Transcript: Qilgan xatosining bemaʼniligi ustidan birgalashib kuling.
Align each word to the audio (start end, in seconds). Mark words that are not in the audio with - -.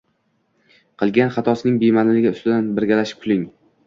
Qilgan 1.01 1.29
xatosining 1.35 1.75
bemaʼniligi 1.83 2.31
ustidan 2.37 2.73
birgalashib 2.81 3.21
kuling. 3.27 3.45